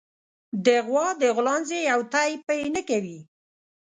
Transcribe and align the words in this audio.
د 0.65 0.67
غوا 0.87 1.07
د 1.21 1.23
غولانځې 1.35 1.79
يو 1.91 2.01
تی 2.13 2.29
پئ 2.45 2.61
نه 2.75 2.81
کوي 2.89 3.19